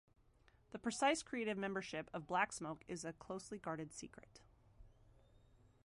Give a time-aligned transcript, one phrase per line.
[0.71, 4.41] The precise creative membership of Blacksmoke is a closely guarded secret.